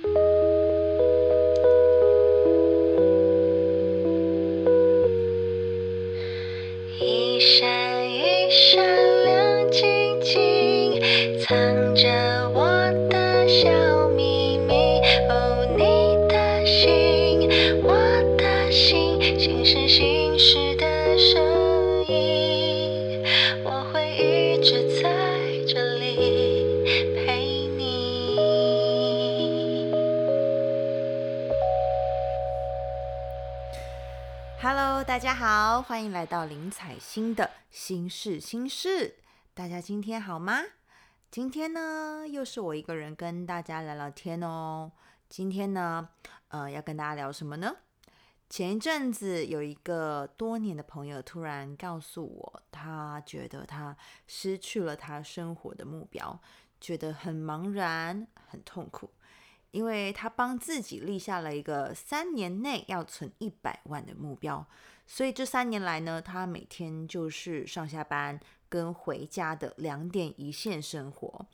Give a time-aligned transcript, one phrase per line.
[0.00, 0.33] 一
[35.34, 39.16] 好，欢迎来到林采欣的心事心事。
[39.52, 40.62] 大家今天好吗？
[41.28, 44.92] 今天呢，又是我一个人跟大家聊聊天哦。
[45.28, 46.08] 今天呢，
[46.48, 47.74] 呃，要跟大家聊什么呢？
[48.48, 53.96] 前一阵子有一个多年的朋友突然告诉我，他觉得他
[54.28, 56.40] 失去了他生活的目标，
[56.80, 59.10] 觉得很茫然、很痛苦。
[59.72, 64.64] 因为他帮自己立下了一个三年内要存一百万的目标，
[65.06, 71.46] 所以这三年来呢，他每天就是上下班跟回家的两点一线生活，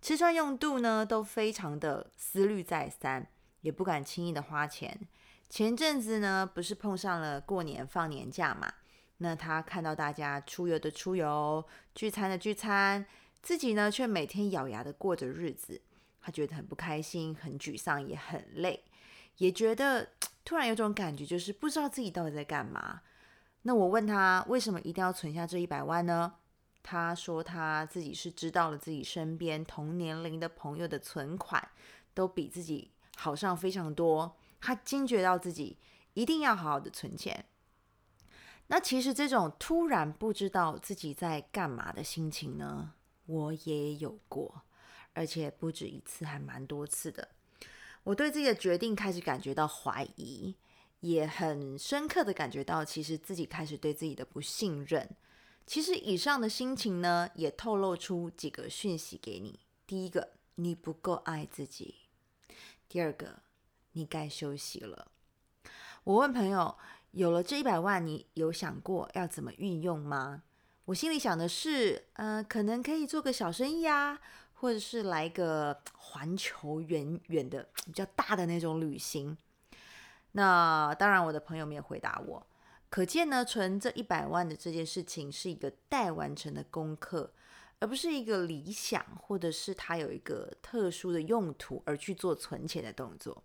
[0.00, 3.26] 吃穿用度呢都非常的思虑再三，
[3.62, 5.00] 也不敢轻易的花钱。
[5.48, 8.72] 前阵子呢，不是碰上了过年放年假嘛，
[9.18, 13.04] 那他看到大家出游的出游，聚餐的聚餐，
[13.42, 15.80] 自己呢却每天咬牙的过着日子。
[16.20, 18.84] 他觉得很不开心，很沮丧，也很累，
[19.38, 20.08] 也觉得
[20.44, 23.00] 突然有种感觉，就是不知道自己到底在干嘛。
[23.62, 26.34] 那我问他为什么一定要存下这一百万呢？
[26.82, 31.66] 他说他自己是知道了自己身边同年龄的朋友的存款
[32.12, 35.78] 都比自己好上非常多，他惊觉到自己
[36.14, 37.44] 一定要好好的存钱。
[38.66, 42.92] 那其实这种突然不知道自己在干嘛的心情呢，
[43.26, 44.62] 我也有过。
[45.14, 47.28] 而且不止一次，还蛮多次的。
[48.04, 50.56] 我对自己的决定开始感觉到怀疑，
[51.00, 55.08] 也很深刻的感觉到，其实自己开始对自己的不信任。
[55.64, 61.94] 其实以上的心情呢，也透露出几个讯息给你：第一个，你不够爱自己；
[62.88, 63.42] 第二个，
[63.92, 65.12] 你该休息了。
[66.02, 66.76] 我问朋友，
[67.12, 70.42] 有了这一百万，你有想过要怎么运用吗？
[70.86, 74.18] 我心里想的是，呃，可能可以做个小生意啊。
[74.62, 79.36] 或者是来个环球远远的比较大的那种旅行，
[80.32, 82.46] 那当然我的朋友没有回答我，
[82.88, 87.32] 可见呢，存这一百万的这件事情是一个待完成的功课，
[87.80, 93.42] 而不是一个理想，或者是他有一个特殊的用途而去做存钱的动作。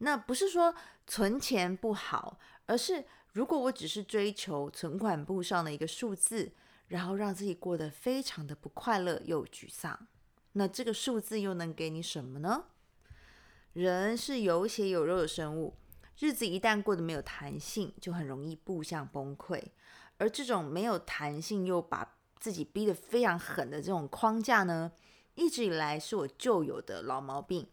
[0.00, 0.74] 那不是说
[1.06, 3.02] 存钱不好，而是
[3.32, 6.52] 如果我只是追求存款簿上的一个数字，
[6.88, 10.08] 然后让自己过得非常的不快乐又沮丧。
[10.52, 12.64] 那这个数字又能给你什么呢？
[13.72, 15.74] 人是有血有肉的生物，
[16.18, 19.62] 日子一旦过得没有弹性，就很容易步向崩溃。
[20.18, 24.92] 而这种没有弹性又把自己逼得非常狠的这种框架呢，
[25.34, 27.66] 一直以来是我旧有的老毛病。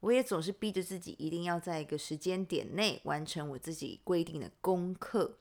[0.00, 5.38] 我也总是逼着自己一定要在一个时间点内完成我自己规定的功课。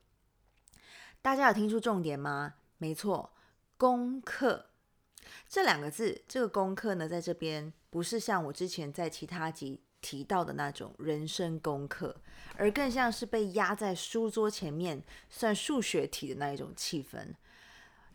[1.21, 2.53] 大家有听出重点吗？
[2.77, 3.33] 没错，
[3.77, 4.67] 功课。
[5.47, 12.15] 这两个字，这个功课呢，在这边不是像我之前在其他集提到的那种人生功课，
[12.57, 17.33] 而更像是被压在书桌前面算数学题的那一种气氛，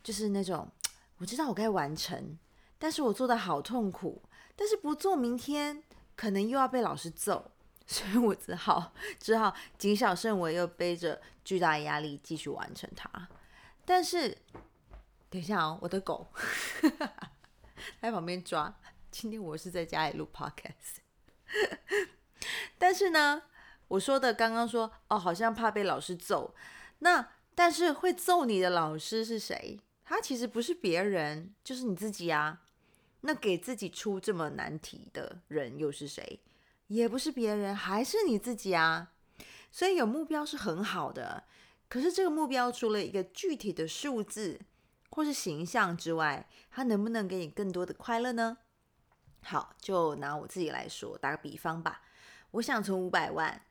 [0.03, 0.69] 就是那种
[1.17, 2.37] 我知道我该完成，
[2.77, 4.21] 但是我做的好痛苦，
[4.55, 5.83] 但是不做明天
[6.15, 7.51] 可能又要被老师揍，
[7.87, 13.27] 所以我只好只好谨小慎微，又背着巨大的压力继续完成它，
[13.83, 14.37] 但是。
[15.31, 16.27] 等一下哦，我的狗
[18.01, 18.75] 在旁边抓。
[19.09, 20.99] 今天我是在家里录 podcast，
[22.77, 23.41] 但是呢，
[23.87, 26.53] 我说的刚刚说哦，好像怕被老师揍。
[26.99, 29.79] 那但是会揍你的老师是谁？
[30.03, 32.63] 他其实不是别人，就是你自己啊。
[33.21, 36.41] 那给自己出这么难题的人又是谁？
[36.87, 39.13] 也不是别人，还是你自己啊。
[39.71, 41.45] 所以有目标是很好的，
[41.87, 44.59] 可是这个目标除了一个具体的数字。
[45.11, 48.57] 或是形象之外，它能不能给你更多的快乐呢？
[49.43, 52.01] 好，就拿我自己来说，打个比方吧。
[52.51, 53.61] 我想存五百万，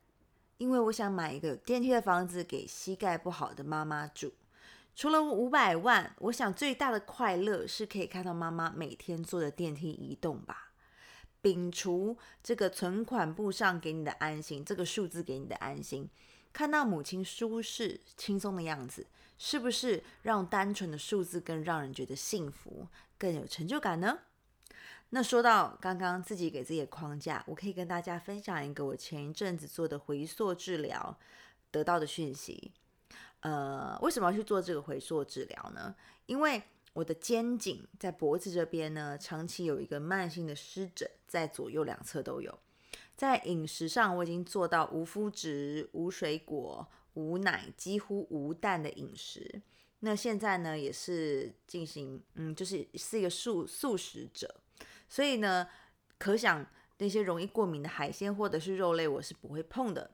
[0.57, 4.33] 因为我想买一个有电梯的房子给膝盖不好的妈妈住。
[4.95, 10.73] 除了五百万，我想最大的快乐是可以看到妈妈每天坐的电梯移动吧。
[11.41, 16.07] 摒除这个存款簿上给你的安心，这个数字给你的安心，
[16.53, 19.07] 看到母亲舒适轻松的样子。
[19.43, 24.19] 是不是让单纯的数字更让人觉得幸福、更有成就感呢？
[25.09, 31.17] 那说到刚刚自己给自己的框架，我可以跟大家分享一个我前一阵子做的回溯治疗
[31.71, 32.71] 得到的讯息。
[33.39, 35.95] 呃，为什么要去做这个回溯治疗呢？
[36.27, 36.61] 因为
[36.93, 42.59] 我的肩颈在脖子这边呢，长期有一个慢性的湿疹，在左右两侧都有。
[43.15, 49.61] 在饮食上，我已经做到无麸质、无水果、无奶，几乎无蛋的饮食。
[49.99, 54.61] 那现在呢，也是进行，嗯，就是是一个素素食者。
[55.07, 55.67] 所以呢，
[56.17, 56.65] 可想
[56.97, 60.11] 那些容易过敏的海鲜或者是肉类，我是不会碰的。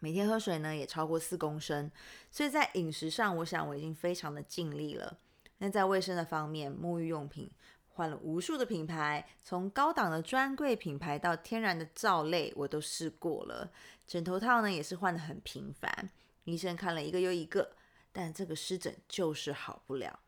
[0.00, 1.90] 每天喝水呢，也超过四公升。
[2.30, 5.18] 所以在饮食上，我想我已经非常的尽力了。
[5.58, 7.50] 那在卫生的方面，沐浴用品
[7.96, 13.72] 换了无数的品牌，从高档的专柜品牌到天然的皂类，我都试过了。
[14.06, 16.10] 枕头套呢，也是换的很频繁，
[16.44, 17.74] 医生看了一个又一个，
[18.12, 20.20] 但这个湿疹就是好不了。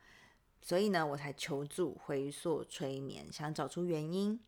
[0.62, 4.40] 所以呢，我才求助回溯催眠，想找出原因。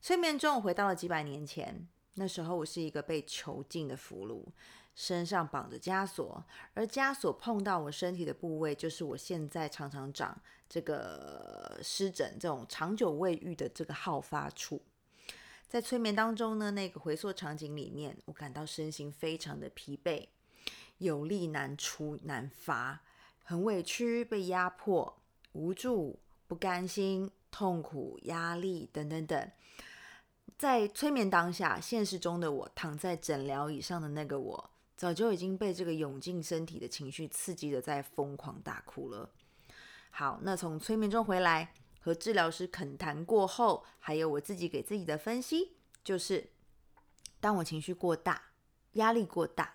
[0.00, 4.46] 催眠中，我回到了几百年前，那时候我是一个被囚禁的俘虏。
[4.94, 6.44] 身上绑着枷锁，
[6.74, 14.82] 而枷锁碰到我身体的部位，就是我现在常常长这个湿疹、这种长久未愈的这个好发处。
[15.66, 20.26] 在催眠当中呢，那个回溯场景里面，我感到身心非常的疲惫，
[20.98, 23.00] 有力难出难发，
[23.42, 25.16] 很委屈，被压迫，
[25.52, 29.50] 无助，不甘心，痛苦，压力等等等。
[30.58, 34.70] 在催眠当下，现实中的我躺在诊疗椅上的那个我。
[35.02, 39.28] 早就已经被这个涌进身体的情绪刺激的，在疯狂大哭了。
[40.10, 45.72] 好，那从催眠中回来，和治疗师恳谈过后，还有我自己给自己的分析，
[46.04, 46.48] 就是
[47.40, 48.40] 当我情绪过大、
[48.92, 49.74] 压力过大、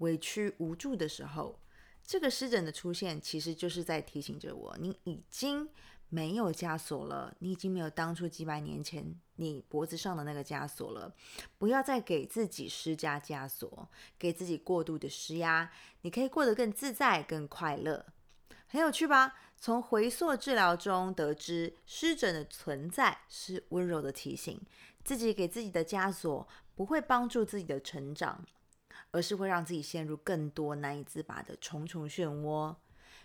[0.00, 1.58] 委屈无助的时候，
[2.04, 5.70] 这个湿疹的出现，其实就是在提醒着我，你已经。
[6.08, 11.14] 没有枷锁了，你已经没有当初几百年前你脖子上的那个枷锁了。
[11.58, 13.88] 不要再给自己施加枷锁，
[14.18, 15.70] 给自己过度的施压，
[16.02, 18.06] 你可以过得更自在、更快乐。
[18.66, 19.34] 很有趣吧？
[19.58, 24.60] 从回溯治疗中得知，湿疹的存在是温柔的提醒，
[25.02, 28.44] 自己给自己的枷锁不会帮助自己的成长，
[29.12, 32.74] 而是会让自己陷入更多难以自拔的重重漩涡。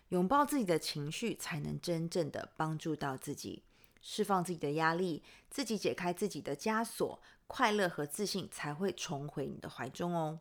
[0.10, 3.64] 拥抱自己的情绪，才能真正的帮助到自己，
[4.02, 10.40] 释放自己的压力，自己解开自己的枷锁，快乐和自信才会重回你的怀中哦。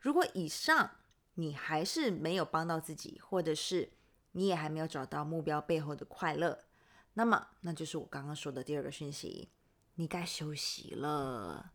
[0.00, 0.90] 如果以上
[1.34, 3.92] 你还是没有帮到自己，或者是
[4.32, 6.64] 你也还没有找到目标背后的快乐，
[7.14, 9.50] 那么那就是我刚刚说的第二个讯息，
[9.94, 11.72] 你该休息了。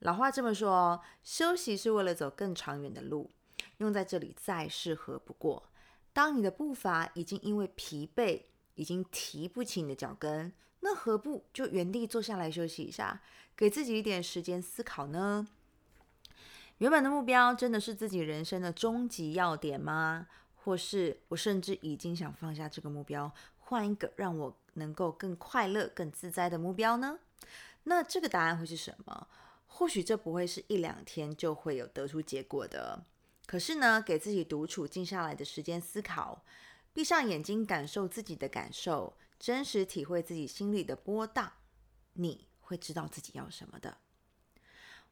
[0.00, 3.30] 老话这么说，休息是为了走更长远的路，
[3.78, 5.70] 用在这里再适合不过。
[6.12, 8.44] 当你的步伐已经因为疲惫，
[8.78, 13.20] 已经提不起你的脚跟，那何不就原地坐下来休息一下，
[13.56, 15.46] 给自己一点时间思考呢？
[16.78, 20.28] 原本的目标真的是自己人生的终极要点吗？
[20.54, 27.18] 或是我甚至已经想放下这个目标，换一个让我能够更快乐、更自在的目标呢？
[27.82, 29.26] 那这个答案会是什么？
[29.66, 33.04] 或许这不会是一两天就会有得出结果的。
[33.46, 36.44] 可是呢，给自己独处、静下来的时间思考，
[36.98, 41.52] 闭上眼睛感受自己的感受，真实体会自己心里的波荡，
[42.14, 43.98] 你会知道自己要什么的。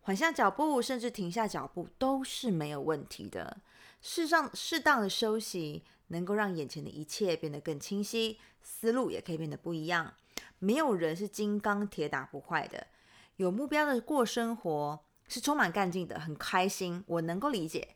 [0.00, 3.58] 缓下脚步，甚至停下脚步，都是没有问题的。
[4.02, 10.12] 适上适当的休息，能够让眼前的一切变得更清晰，思路也可以变得不一样。
[10.58, 12.88] 没有人是金刚铁打不坏的，
[13.36, 17.04] 有目标的过生活是充满干劲的，很开心。
[17.06, 17.94] 我能够理解。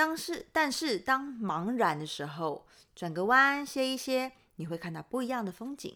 [0.00, 2.66] 当是，但是当茫然的时候，
[2.96, 5.94] 转个弯歇一歇，你会看到不一样的风景。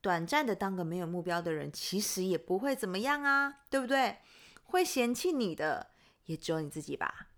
[0.00, 4.18] 短暂的当个没有目标的人，其实也不会怎么样啊，对不对？
[4.62, 5.88] 会嫌弃你的，
[6.26, 7.30] 也只有你自己吧。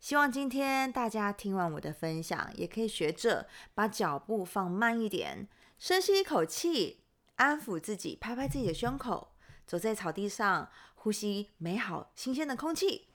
[0.00, 5.46] 希望今天大家听完我的分享，也可以学着把脚步放慢一点，
[5.78, 7.02] 深吸一口气，
[7.34, 9.34] 安抚自己，拍拍自己的胸口，
[9.66, 13.08] 走在草地上，呼吸美好新鲜的空气，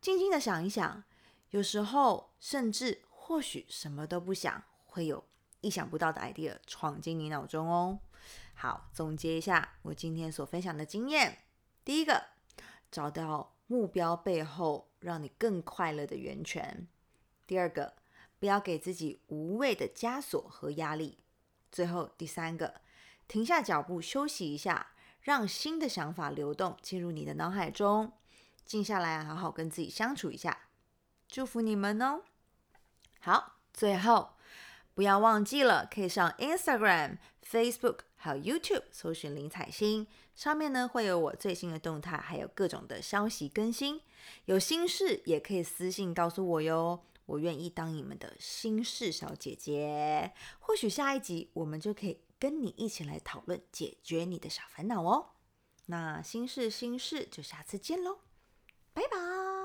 [0.00, 1.02] 静静的想一想。
[1.50, 5.24] 有时候，甚至或许什么都不想，会有
[5.60, 8.00] 意想不到的 idea 闯进你脑中哦。
[8.54, 11.38] 好，总结一下我今天所分享的经验：
[11.84, 12.26] 第一个，
[12.90, 16.86] 找到目标背后让你更快乐的源泉；
[17.46, 17.94] 第二个，
[18.38, 21.18] 不要给自己无谓的枷锁和压力；
[21.72, 22.82] 最后，第三个，
[23.26, 24.88] 停下脚步休息一下，
[25.22, 28.12] 让新的想法流动进入你的脑海中，
[28.66, 30.67] 静下来，好好跟自己相处一下。
[31.28, 32.22] 祝福你们哦！
[33.20, 34.30] 好，最后
[34.94, 44.00] 不要忘记了，可以上 Instagram、Facebook 还有 YouTube 搜寻林彩星，上面呢会有我最新的动态，还有各种的消息更新。
[44.46, 50.32] 有心事也可以私信告诉我哟，我愿意当你们的心事小姐姐。
[50.60, 55.30] 或许下一集我们就可以跟你一起来讨论解决你的小烦恼哦。
[55.86, 58.18] 那心事心事就下次见喽，
[58.92, 59.57] 拜拜。